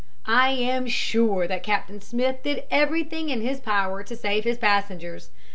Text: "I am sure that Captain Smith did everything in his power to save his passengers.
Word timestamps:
"I 0.25 0.49
am 0.49 0.87
sure 0.87 1.47
that 1.47 1.61
Captain 1.61 2.01
Smith 2.01 2.41
did 2.41 2.63
everything 2.71 3.29
in 3.29 3.41
his 3.41 3.59
power 3.59 4.01
to 4.01 4.15
save 4.15 4.45
his 4.45 4.57
passengers. 4.57 5.29